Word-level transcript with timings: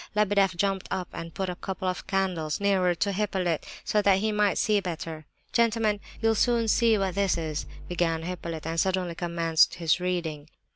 Lebedeff 0.15 0.55
jumped 0.55 0.87
up 0.89 1.09
and 1.13 1.31
put 1.35 1.47
a 1.47 1.53
couple 1.55 1.87
of 1.87 2.07
candles 2.07 2.59
nearer 2.59 2.95
to 2.95 3.11
Hippolyte, 3.11 3.63
so 3.83 4.01
that 4.01 4.17
he 4.17 4.31
might 4.31 4.57
see 4.57 4.79
better. 4.79 5.27
"Gentlemen, 5.53 5.99
this—you'll 6.15 6.33
soon 6.33 6.67
see 6.67 6.97
what 6.97 7.13
this 7.13 7.37
is," 7.37 7.67
began 7.87 8.23
Hippolyte, 8.23 8.65
and 8.65 8.79
suddenly 8.79 9.13
commenced 9.13 9.75
his 9.75 9.99
reading. 9.99 10.49